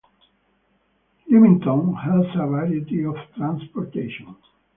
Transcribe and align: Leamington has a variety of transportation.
Leamington 1.29 1.93
has 1.93 2.25
a 2.33 2.47
variety 2.47 3.03
of 3.05 3.13
transportation. 3.37 4.35